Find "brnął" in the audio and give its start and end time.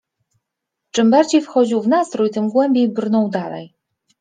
2.89-3.29